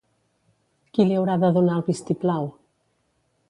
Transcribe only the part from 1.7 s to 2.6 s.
el vist-i-plau?